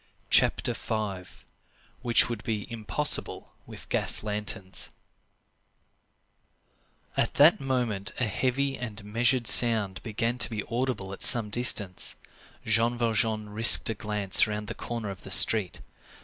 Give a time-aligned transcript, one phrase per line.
[0.31, 4.89] CHAPTER V—WHICH WOULD BE IMPOSSIBLE WITH GAS LANTERNS
[7.15, 12.15] At that moment a heavy and measured sound began to be audible at some distance.
[12.65, 15.81] Jean Valjean risked a glance round the corner of the street.